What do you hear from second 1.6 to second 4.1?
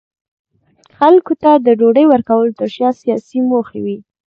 د ډوډۍ ورکولو ترشا سیاسي موخې وې.